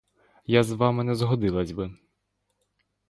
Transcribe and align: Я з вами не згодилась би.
Я 0.45 0.63
з 0.63 0.71
вами 0.71 1.03
не 1.03 1.15
згодилась 1.15 1.71
би. 1.71 1.95